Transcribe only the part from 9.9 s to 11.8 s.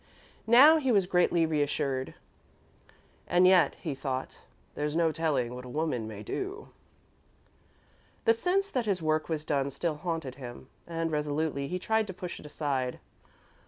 haunted him, and, resolutely, he